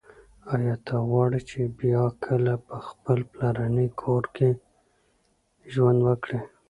ایا 0.53 0.75
ته 0.85 0.95
غواړي 1.09 1.41
چې 1.49 1.59
بیا 1.79 2.03
کله 2.25 2.53
په 2.67 2.75
خپل 2.87 3.19
پلرني 3.33 3.87
کور 4.01 4.23
کې 4.35 4.49
ژوند 5.73 5.99
وکړې؟ 6.07 6.39